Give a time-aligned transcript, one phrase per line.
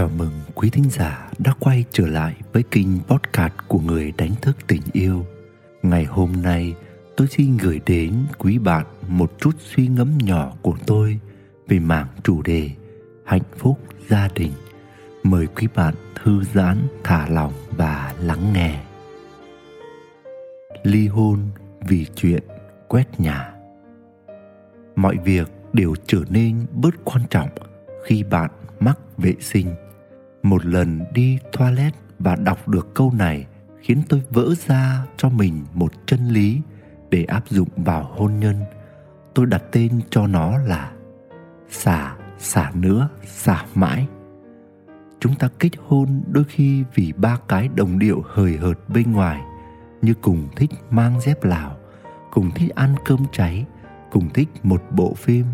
[0.00, 4.34] Chào mừng quý thính giả đã quay trở lại với kênh podcast của người đánh
[4.42, 5.26] thức tình yêu.
[5.82, 6.74] Ngày hôm nay,
[7.16, 11.18] tôi xin gửi đến quý bạn một chút suy ngẫm nhỏ của tôi
[11.68, 12.70] về mảng chủ đề
[13.24, 13.78] hạnh phúc
[14.08, 14.52] gia đình.
[15.22, 18.80] Mời quý bạn thư giãn, thả lòng và lắng nghe.
[20.82, 21.38] Ly hôn
[21.88, 22.42] vì chuyện
[22.88, 23.52] quét nhà.
[24.96, 27.48] Mọi việc đều trở nên bớt quan trọng
[28.04, 29.74] khi bạn mắc vệ sinh.
[30.42, 33.46] Một lần đi toilet và đọc được câu này
[33.80, 36.60] khiến tôi vỡ ra cho mình một chân lý
[37.10, 38.56] để áp dụng vào hôn nhân.
[39.34, 40.92] Tôi đặt tên cho nó là
[41.70, 44.06] xả, xả nữa, xả mãi.
[45.20, 49.40] Chúng ta kết hôn đôi khi vì ba cái đồng điệu hời hợt bên ngoài
[50.02, 51.76] như cùng thích mang dép lào,
[52.30, 53.64] cùng thích ăn cơm cháy,
[54.10, 55.46] cùng thích một bộ phim,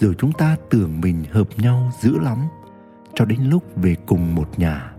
[0.00, 2.38] rồi chúng ta tưởng mình hợp nhau dữ lắm
[3.14, 4.92] cho đến lúc về cùng một nhà,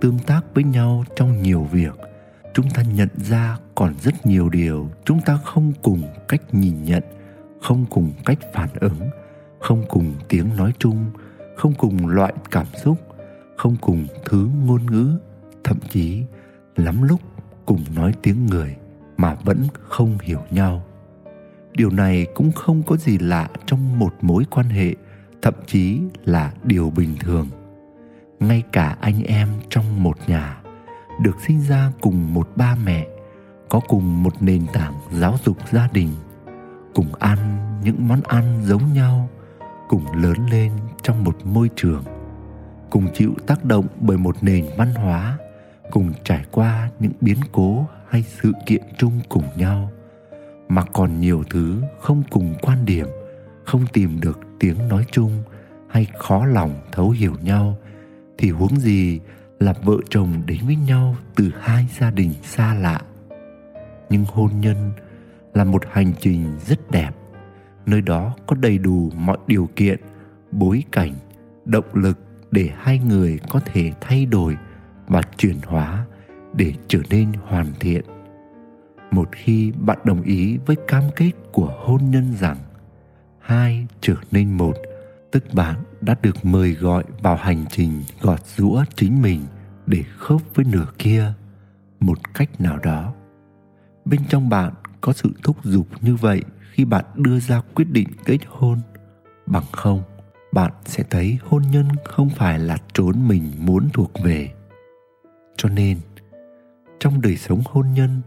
[0.00, 1.94] tương tác với nhau trong nhiều việc,
[2.54, 7.02] chúng ta nhận ra còn rất nhiều điều chúng ta không cùng cách nhìn nhận,
[7.60, 9.00] không cùng cách phản ứng,
[9.60, 11.10] không cùng tiếng nói chung,
[11.56, 12.98] không cùng loại cảm xúc,
[13.56, 15.18] không cùng thứ ngôn ngữ,
[15.64, 16.22] thậm chí
[16.76, 17.20] lắm lúc
[17.66, 18.76] cùng nói tiếng người
[19.16, 20.84] mà vẫn không hiểu nhau.
[21.72, 24.94] Điều này cũng không có gì lạ trong một mối quan hệ
[25.44, 27.48] thậm chí là điều bình thường.
[28.40, 30.62] Ngay cả anh em trong một nhà
[31.22, 33.06] được sinh ra cùng một ba mẹ,
[33.68, 36.08] có cùng một nền tảng giáo dục gia đình,
[36.94, 37.38] cùng ăn
[37.84, 39.28] những món ăn giống nhau,
[39.88, 42.04] cùng lớn lên trong một môi trường,
[42.90, 45.38] cùng chịu tác động bởi một nền văn hóa,
[45.90, 49.90] cùng trải qua những biến cố hay sự kiện chung cùng nhau,
[50.68, 53.06] mà còn nhiều thứ không cùng quan điểm
[53.64, 55.42] không tìm được tiếng nói chung
[55.88, 57.78] hay khó lòng thấu hiểu nhau,
[58.38, 59.20] thì huống gì
[59.58, 63.00] là vợ chồng đến với nhau từ hai gia đình xa lạ.
[64.10, 64.92] Nhưng hôn nhân
[65.54, 67.10] là một hành trình rất đẹp,
[67.86, 70.00] nơi đó có đầy đủ mọi điều kiện,
[70.50, 71.12] bối cảnh,
[71.64, 72.18] động lực
[72.50, 74.56] để hai người có thể thay đổi
[75.06, 76.06] và chuyển hóa
[76.52, 78.04] để trở nên hoàn thiện.
[79.10, 82.56] Một khi bạn đồng ý với cam kết của hôn nhân rằng
[83.44, 84.76] hai trở nên một.
[85.32, 89.46] Tức bạn đã được mời gọi vào hành trình gọt rũa chính mình
[89.86, 91.32] để khớp với nửa kia.
[92.00, 93.14] Một cách nào đó.
[94.04, 98.08] Bên trong bạn có sự thúc giục như vậy khi bạn đưa ra quyết định
[98.24, 98.80] kết hôn.
[99.46, 100.02] Bằng không,
[100.52, 104.52] bạn sẽ thấy hôn nhân không phải là trốn mình muốn thuộc về.
[105.56, 105.98] Cho nên,
[107.00, 108.20] trong đời sống hôn nhân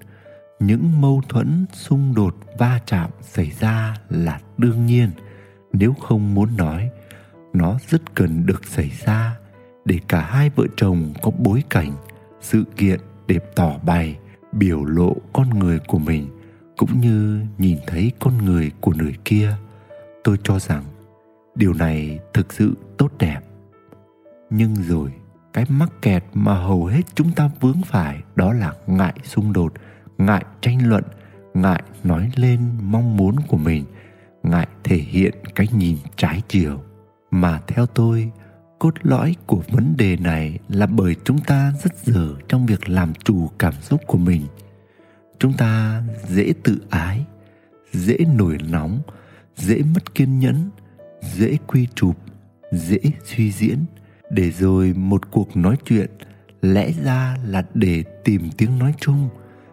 [0.59, 5.09] những mâu thuẫn, xung đột, va chạm xảy ra là đương nhiên.
[5.73, 6.89] Nếu không muốn nói,
[7.53, 9.37] nó rất cần được xảy ra
[9.85, 11.91] để cả hai vợ chồng có bối cảnh,
[12.41, 14.17] sự kiện để tỏ bày,
[14.51, 16.27] biểu lộ con người của mình,
[16.77, 19.55] cũng như nhìn thấy con người của người kia.
[20.23, 20.83] Tôi cho rằng
[21.55, 23.39] điều này thực sự tốt đẹp.
[24.49, 25.13] Nhưng rồi,
[25.53, 29.73] cái mắc kẹt mà hầu hết chúng ta vướng phải đó là ngại xung đột
[30.17, 31.03] ngại tranh luận,
[31.53, 33.85] ngại nói lên mong muốn của mình,
[34.43, 36.83] ngại thể hiện cái nhìn trái chiều.
[37.31, 38.31] Mà theo tôi,
[38.79, 43.13] cốt lõi của vấn đề này là bởi chúng ta rất dở trong việc làm
[43.13, 44.45] chủ cảm xúc của mình.
[45.39, 47.25] Chúng ta dễ tự ái,
[47.91, 49.01] dễ nổi nóng,
[49.55, 50.69] dễ mất kiên nhẫn,
[51.21, 52.15] dễ quy chụp,
[52.71, 53.85] dễ suy diễn.
[54.29, 56.09] Để rồi một cuộc nói chuyện
[56.61, 59.29] lẽ ra là để tìm tiếng nói chung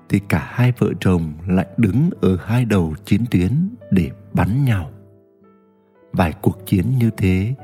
[0.08, 4.90] thì cả hai vợ chồng lại đứng ở hai đầu chiến tuyến để bắn nhau.
[6.12, 7.54] Vài cuộc chiến như thế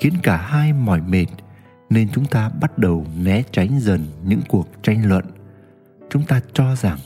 [0.00, 1.26] khiến cả hai mỏi mệt
[1.90, 5.24] nên chúng ta bắt đầu né tránh dần những cuộc tranh luận.
[6.10, 6.98] Chúng ta cho rằng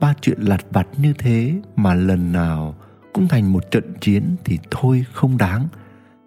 [0.00, 2.74] ba chuyện lặt vặt như thế mà lần nào
[3.12, 5.68] cũng thành một trận chiến thì thôi không đáng,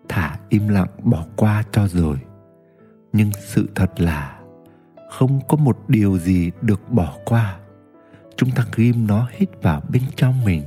[0.10, 2.18] thả im lặng bỏ qua cho rồi.
[3.14, 4.40] Nhưng sự thật là
[5.10, 7.58] không có một điều gì được bỏ qua
[8.38, 10.64] chúng ta ghim nó hết vào bên trong mình,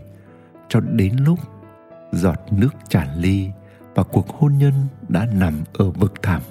[0.68, 1.38] cho đến lúc
[2.12, 3.50] giọt nước tràn ly
[3.94, 4.72] và cuộc hôn nhân
[5.08, 6.42] đã nằm ở vực thẳm.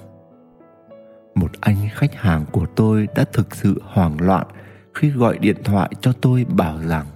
[1.34, 4.46] Một anh khách hàng của tôi đã thực sự hoảng loạn
[4.94, 7.06] khi gọi điện thoại cho tôi bảo rằng,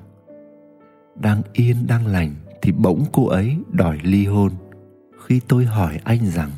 [1.14, 4.52] đang yên, đang lành thì bỗng cô ấy đòi ly hôn.
[5.26, 6.50] Khi tôi hỏi anh rằng,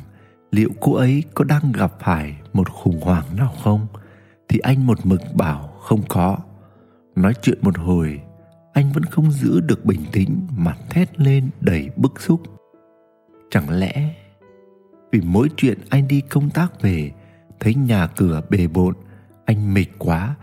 [0.51, 3.87] liệu cô ấy có đang gặp phải một khủng hoảng nào không?
[4.53, 6.37] thì anh một mực bảo, không có
[7.15, 8.21] nói chuyện một hồi,
[8.73, 12.41] anh vẫn không giữ được bình tĩnh mà thét lên đầy bức xúc.
[13.49, 14.15] Chẳng lẽ
[15.11, 17.11] vì mỗi chuyện anh đi công tác về,
[17.59, 18.95] thấy nhà cửa bề bộn,
[19.45, 20.35] anh mệt quá,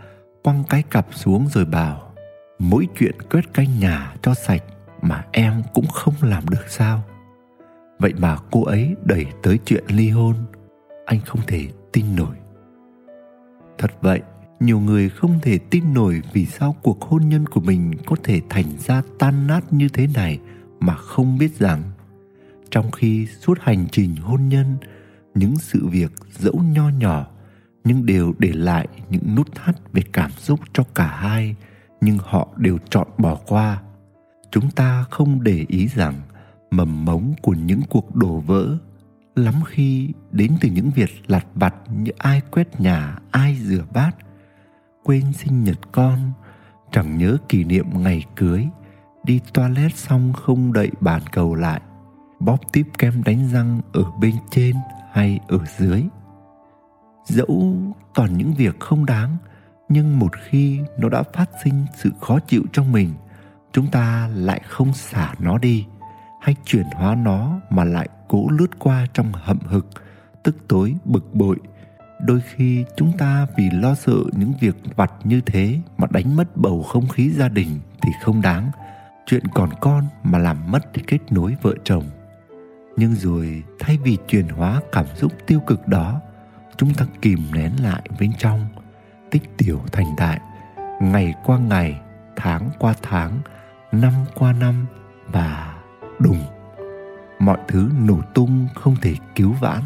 [0.43, 2.13] quăng cái cặp xuống rồi bảo,
[2.59, 4.63] mỗi chuyện quét canh nhà cho sạch
[5.01, 7.03] mà em cũng không làm được sao?
[7.99, 10.35] Vậy mà cô ấy đẩy tới chuyện ly hôn,
[11.05, 12.35] anh không thể tin nổi.
[13.77, 14.21] Thật vậy
[14.61, 18.41] nhiều người không thể tin nổi vì sao cuộc hôn nhân của mình có thể
[18.49, 20.39] thành ra tan nát như thế này
[20.79, 21.81] mà không biết rằng,
[22.71, 24.77] trong khi suốt hành trình hôn nhân,
[25.35, 27.27] những sự việc dẫu nho nhỏ,
[27.83, 31.55] nhưng đều để lại những nút thắt về cảm xúc cho cả hai,
[32.01, 33.81] nhưng họ đều chọn bỏ qua.
[34.51, 36.21] Chúng ta không để ý rằng
[36.71, 38.77] mầm mống của những cuộc đổ vỡ,
[39.35, 44.15] lắm khi đến từ những việc lặt vặt như ai quét nhà, ai rửa bát
[45.03, 46.31] quên sinh nhật con,
[46.91, 48.67] chẳng nhớ kỷ niệm ngày cưới,
[49.23, 51.81] đi toilet xong không đậy bàn cầu lại,
[52.39, 54.75] bóp tiếp kem đánh răng ở bên trên
[55.11, 56.03] hay ở dưới.
[57.25, 57.73] Dẫu
[58.13, 59.37] toàn những việc không đáng,
[59.89, 63.13] nhưng một khi nó đã phát sinh sự khó chịu trong mình,
[63.71, 65.85] chúng ta lại không xả nó đi,
[66.41, 69.87] hay chuyển hóa nó mà lại cố lướt qua trong hậm hực,
[70.43, 71.57] tức tối, bực bội
[72.21, 76.57] đôi khi chúng ta vì lo sợ những việc vặt như thế mà đánh mất
[76.57, 78.71] bầu không khí gia đình thì không đáng.
[79.25, 82.03] Chuyện còn con mà làm mất kết nối vợ chồng.
[82.97, 86.21] Nhưng rồi thay vì chuyển hóa cảm xúc tiêu cực đó,
[86.77, 88.67] chúng ta kìm nén lại bên trong,
[89.31, 90.39] tích tiểu thành đại.
[91.01, 91.99] Ngày qua ngày,
[92.35, 93.39] tháng qua tháng,
[93.91, 94.85] năm qua năm
[95.27, 95.75] và
[96.19, 96.39] đùng.
[97.39, 99.81] Mọi thứ nổ tung không thể cứu vãn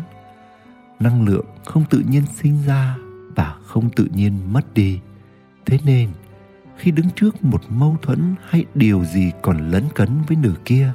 [1.00, 2.98] năng lượng không tự nhiên sinh ra
[3.36, 5.00] và không tự nhiên mất đi.
[5.66, 6.10] Thế nên,
[6.78, 10.92] khi đứng trước một mâu thuẫn hay điều gì còn lấn cấn với nửa kia,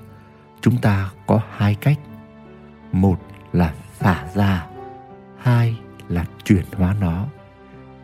[0.61, 1.99] chúng ta có hai cách.
[2.93, 3.21] Một
[3.53, 4.67] là xả ra,
[5.39, 5.77] hai
[6.09, 7.27] là chuyển hóa nó.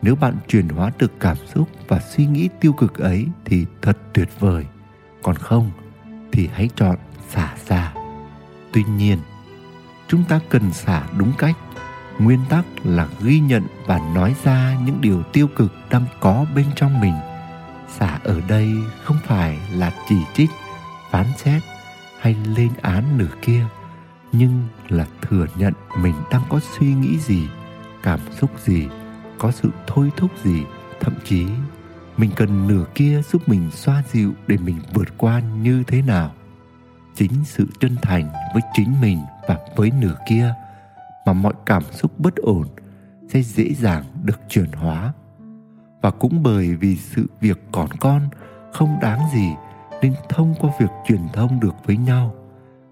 [0.01, 3.97] Nếu bạn chuyển hóa được cảm xúc và suy nghĩ tiêu cực ấy thì thật
[4.13, 4.65] tuyệt vời.
[5.23, 5.71] Còn không
[6.31, 6.97] thì hãy chọn
[7.29, 7.93] xả ra.
[8.73, 9.17] Tuy nhiên,
[10.07, 11.55] chúng ta cần xả đúng cách
[12.19, 16.65] nguyên tắc là ghi nhận và nói ra những điều tiêu cực đang có bên
[16.75, 17.13] trong mình.
[17.97, 18.73] Xả ở đây
[19.03, 20.49] không phải là chỉ trích,
[21.11, 21.63] phán xét
[22.19, 23.65] hay lên án nửa kia,
[24.31, 27.47] nhưng là thừa nhận mình đang có suy nghĩ gì,
[28.03, 28.87] cảm xúc gì,
[29.37, 30.63] có sự thôi thúc gì.
[30.99, 31.45] Thậm chí,
[32.17, 36.33] mình cần nửa kia giúp mình xoa dịu để mình vượt qua như thế nào.
[37.15, 40.53] Chính sự chân thành với chính mình và với nửa kia
[41.27, 42.67] mà mọi cảm xúc bất ổn
[43.29, 45.13] sẽ dễ dàng được chuyển hóa.
[46.01, 48.21] Và cũng bởi vì sự việc còn con,
[48.73, 49.49] không đáng gì
[50.01, 52.35] nên thông qua việc truyền thông được với nhau,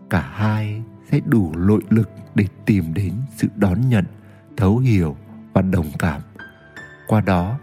[0.10, 4.06] cả hai sẽ đủ nội lực để tìm đến sự đón nhận,
[4.58, 5.16] thấu hiểu
[5.54, 6.22] và đồng cảm.
[7.08, 7.58] Qua đó,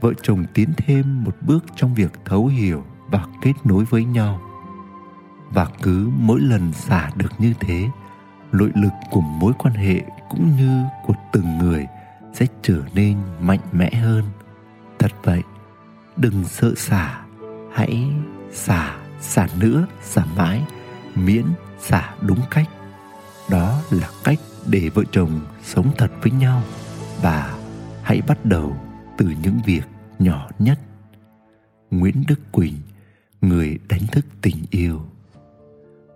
[0.00, 4.40] vợ chồng tiến thêm một bước trong việc thấu hiểu và kết nối với nhau.
[5.50, 7.88] Và cứ mỗi lần xả được như thế
[8.58, 11.86] nội lực của mối quan hệ cũng như của từng người
[12.32, 14.24] sẽ trở nên mạnh mẽ hơn.
[14.98, 15.42] Thật vậy,
[16.16, 17.24] đừng sợ xả,
[17.72, 18.10] hãy
[18.52, 20.62] xả xả nữa, xả mãi,
[21.14, 21.44] miễn
[21.78, 22.68] xả đúng cách.
[23.50, 26.62] Đó là cách để vợ chồng sống thật với nhau
[27.22, 27.58] và
[28.02, 28.76] hãy bắt đầu
[29.18, 29.82] từ những việc
[30.18, 30.80] nhỏ nhất.
[31.90, 32.74] Nguyễn đức quỳnh,
[33.40, 35.00] người đánh thức tình yêu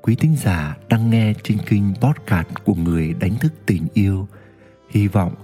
[0.03, 4.29] quý thính giả đang nghe trên kênh podcast của người đánh thức tình yêu.
[4.91, 5.35] Hy vọng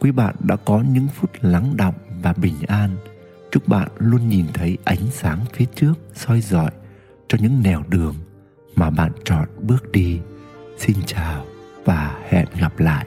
[0.00, 2.96] quý bạn đã có những phút lắng động và bình an.
[3.50, 6.70] Chúc bạn luôn nhìn thấy ánh sáng phía trước soi rọi
[7.28, 8.14] cho những nẻo đường
[8.76, 10.20] mà bạn chọn bước đi.
[10.78, 11.46] Xin chào
[11.84, 13.06] và hẹn gặp lại.